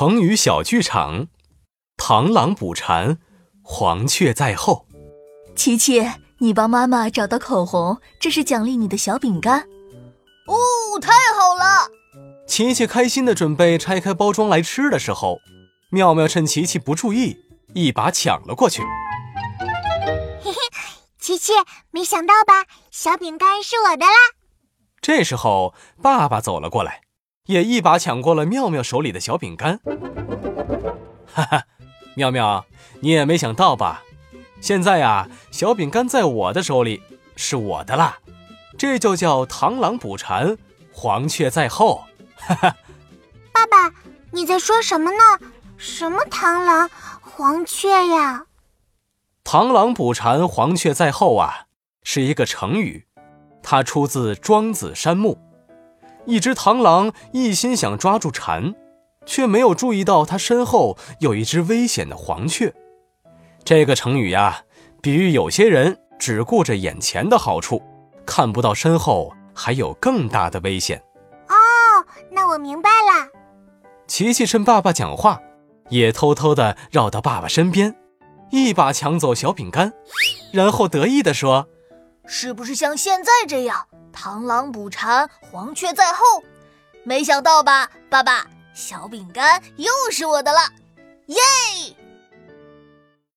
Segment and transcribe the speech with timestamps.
[0.00, 1.26] 成语小剧场：
[1.98, 3.18] 螳螂捕蝉，
[3.62, 4.86] 黄雀在后。
[5.54, 6.02] 琪琪，
[6.38, 9.60] 你帮妈妈找到口红，这是奖励你的小饼干。
[10.46, 10.56] 哦，
[11.02, 11.90] 太好了！
[12.46, 15.36] 琪琪开心的准备拆开包装来吃的时候，
[15.90, 17.36] 妙妙趁琪琪不注意，
[17.74, 18.80] 一把抢了过去。
[20.42, 20.56] 嘿嘿，
[21.18, 21.52] 琪琪，
[21.90, 22.64] 没想到吧？
[22.90, 24.16] 小饼干是我的啦！
[25.02, 27.02] 这时候，爸爸走了过来，
[27.46, 29.80] 也一把抢过了妙妙手里的小饼干。
[31.32, 31.64] 哈哈，
[32.14, 32.64] 妙妙，
[33.00, 34.02] 你也没想到吧？
[34.60, 37.02] 现在呀，小饼干在我的手里，
[37.36, 38.18] 是我的啦。
[38.76, 40.56] 这就叫螳螂捕蝉，
[40.92, 42.04] 黄雀在后。
[42.36, 42.76] 哈哈，
[43.52, 43.94] 爸爸，
[44.32, 45.18] 你在说什么呢？
[45.76, 48.44] 什么螳螂、黄雀呀？
[49.44, 51.66] 螳螂捕蝉，黄雀在后啊，
[52.02, 53.06] 是一个成语。
[53.62, 55.34] 它出自《庄子·山木》，
[56.30, 58.72] 一只螳螂一心想抓住蝉，
[59.26, 62.72] 却没有注意到它身后有一只危险的黄雀。
[63.64, 64.62] 这个成语呀，
[65.02, 67.82] 比喻有些人只顾着眼前的好处，
[68.24, 71.02] 看不到身后还有更大的危险。
[71.48, 71.54] 哦，
[72.30, 73.28] 那我明白了。
[74.06, 75.40] 琪琪趁爸爸讲话，
[75.88, 77.96] 也偷偷地绕到爸爸身边，
[78.50, 79.92] 一把抢走小饼干，
[80.52, 81.66] 然后得意地说。
[82.32, 86.22] 是不是像现在这样，螳螂捕蝉，黄雀在后？
[87.02, 90.60] 没想到吧，爸爸，小饼干又是我的了，
[91.26, 91.36] 耶！